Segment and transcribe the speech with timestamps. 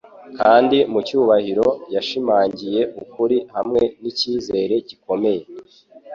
[0.39, 5.43] kandi mu cyubahiro, yashimangiye ukuri hamwe n’icyizere gikomeye